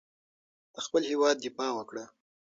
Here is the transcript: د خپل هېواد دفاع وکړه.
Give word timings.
د 0.73 0.75
خپل 0.85 1.01
هېواد 1.11 1.35
دفاع 1.45 1.71
وکړه. 1.75 2.05